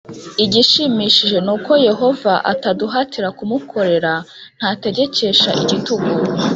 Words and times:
Igishimishije 0.43 1.37
ni 1.45 1.51
uko 1.55 1.71
Yehova 1.87 2.33
ataduhatira 2.51 3.27
kumukorera 3.37 4.13
Ntategekesha 4.57 5.49
igitugu 5.61 6.09